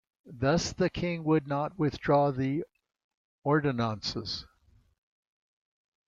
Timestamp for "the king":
0.73-1.23